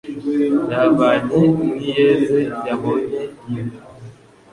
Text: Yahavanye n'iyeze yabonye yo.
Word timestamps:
Yahavanye 0.71 1.41
n'iyeze 1.75 2.39
yabonye 2.67 3.21
yo. 3.53 3.63